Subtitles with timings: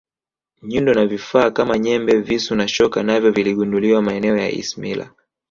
[0.63, 5.11] nyundo na vifaa Kama nyembe visu na shoka navyo viligunduliwa maeneo ya ismila